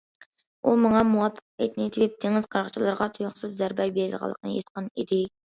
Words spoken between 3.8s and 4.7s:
بېرىدىغانلىقىنى